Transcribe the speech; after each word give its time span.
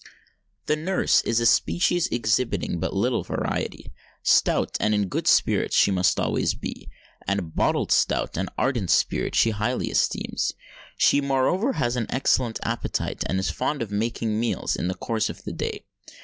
"The 0.65 0.75
nurse" 0.75 1.21
is 1.25 1.39
a 1.39 1.45
species 1.45 2.07
exhibiting 2.07 2.79
but 2.79 2.91
little 2.95 3.21
variety. 3.21 3.93
Stout 4.23 4.75
and 4.79 4.95
in 4.95 5.09
good 5.09 5.27
spirits 5.27 5.75
she 5.75 5.91
must 5.91 6.19
always 6.19 6.55
be; 6.55 6.89
and 7.27 7.53
bottled 7.55 7.91
stout 7.91 8.35
and 8.35 8.49
ardent 8.57 8.89
spirits 8.89 9.37
she 9.37 9.51
highly 9.51 9.91
esteems. 9.91 10.53
She 10.97 11.21
moreover 11.21 11.73
has 11.73 11.95
an 11.97 12.07
excellent 12.09 12.59
appetite, 12.63 13.23
and 13.27 13.39
is 13.39 13.51
fond 13.51 13.83
of 13.83 13.91
many 13.91 14.25
meals 14.25 14.75
in 14.75 14.87
the 14.87 14.95
course 14.95 15.29
of 15.29 15.43
the 15.43 15.53
day. 15.53 15.85